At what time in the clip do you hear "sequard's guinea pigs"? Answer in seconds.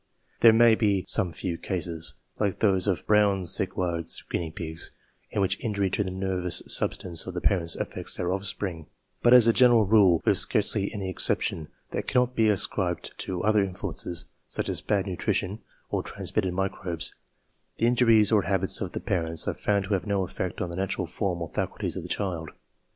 3.45-4.89